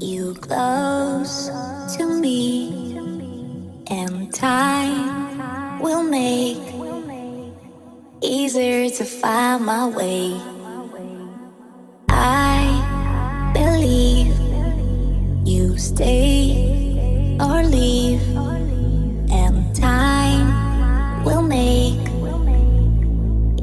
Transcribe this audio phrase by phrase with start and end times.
[0.00, 1.48] you close
[1.96, 2.96] to me,
[3.88, 6.58] and time will make
[8.22, 10.38] easier to find my way.
[12.10, 14.34] I believe
[15.46, 18.22] you stay or leave,
[19.30, 22.06] and time will make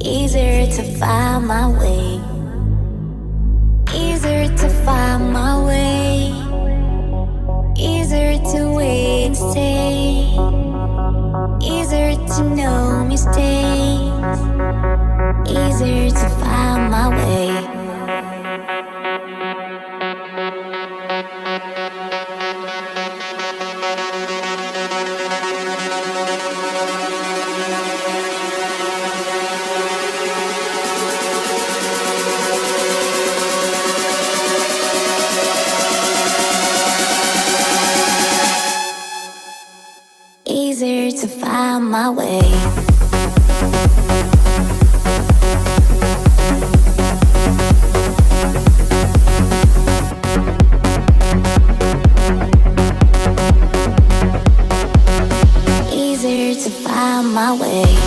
[0.00, 2.20] easier to find my way.
[3.94, 6.03] Easier to find my way.
[7.76, 10.30] Easier to wait and stay.
[11.60, 14.40] Easier to know mistakes.
[15.50, 17.73] Easier to find my way.
[57.44, 58.03] My way.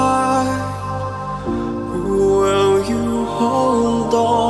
[0.00, 0.60] Tide.
[2.08, 4.49] Will you hold on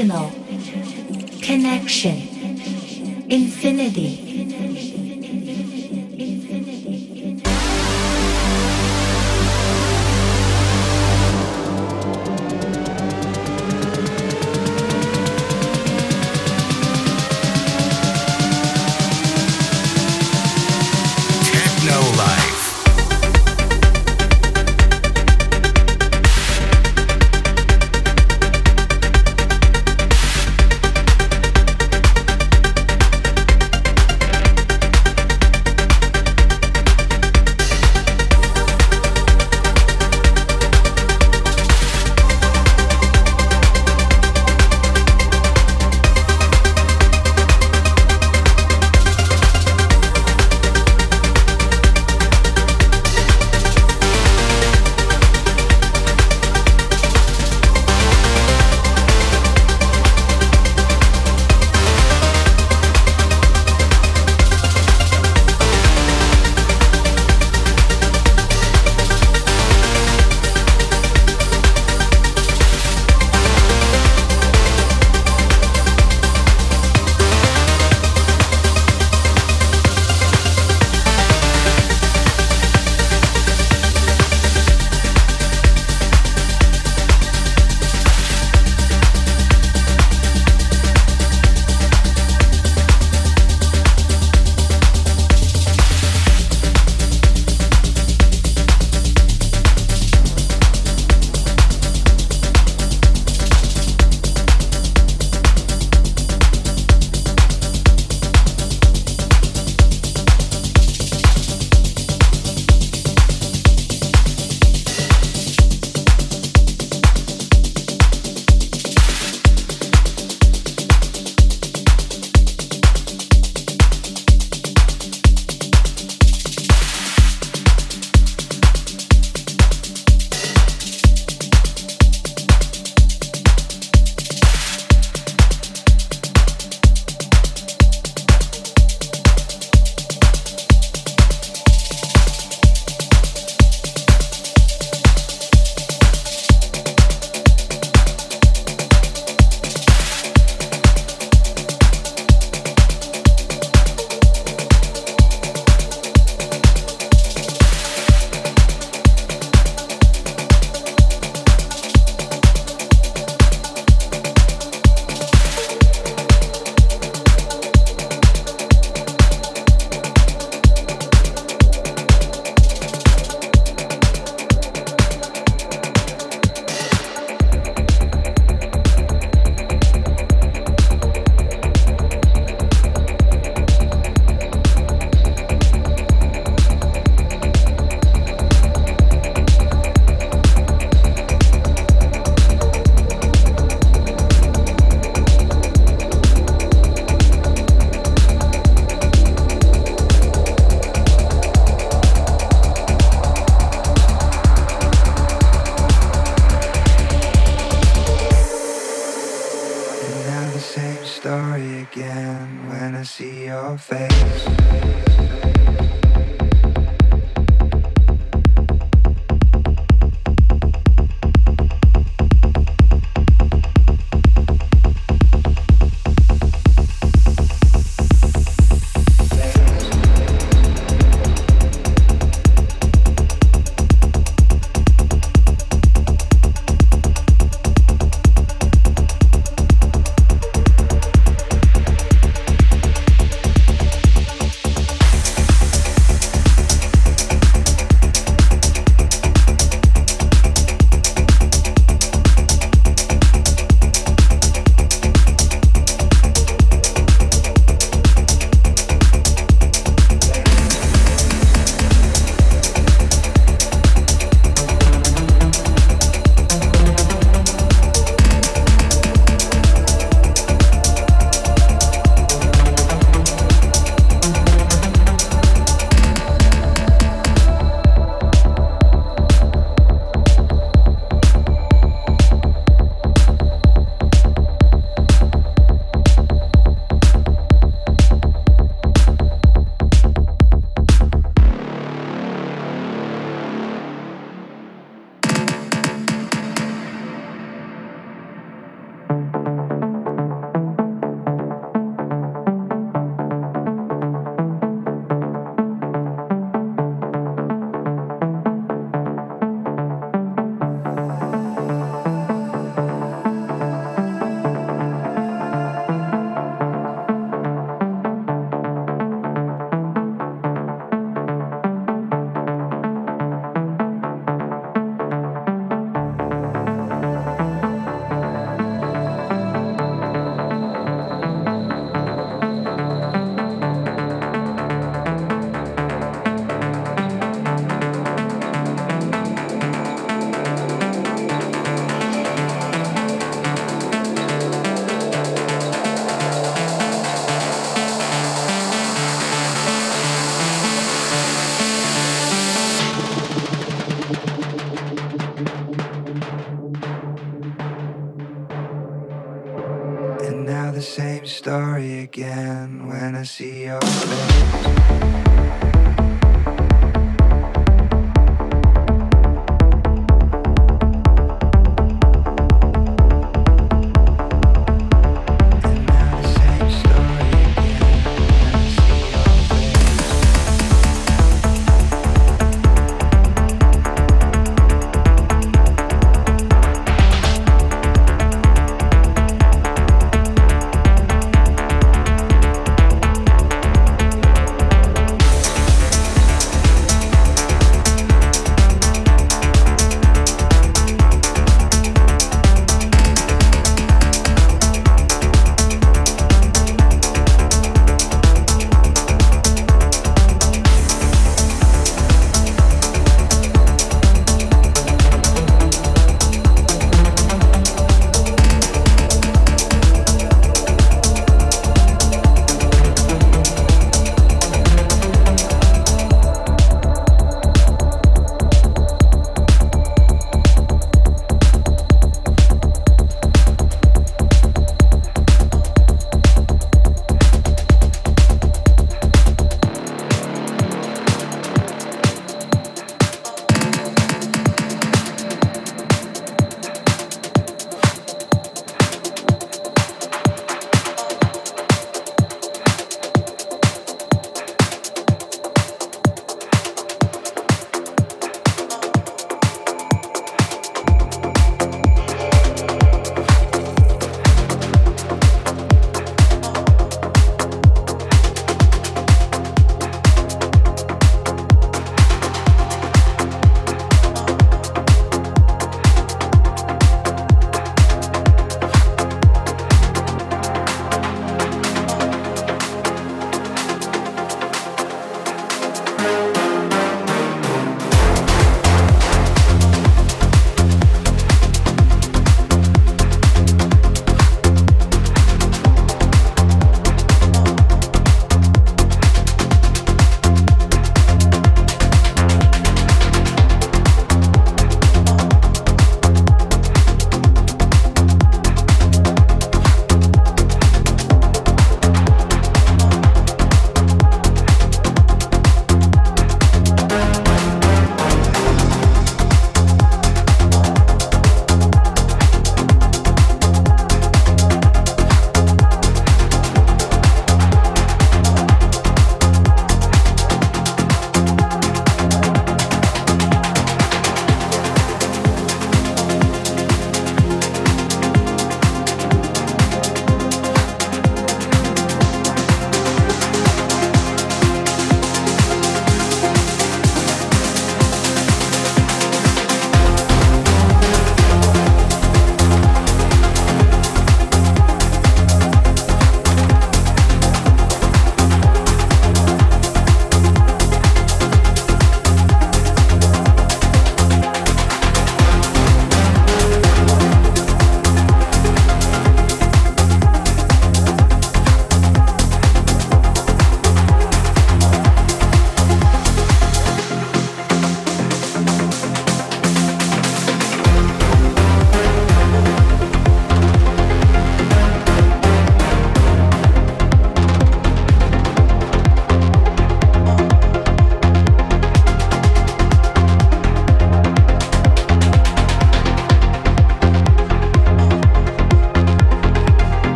[0.00, 0.28] emotional,
[1.40, 2.16] connection,
[3.30, 4.23] infinity.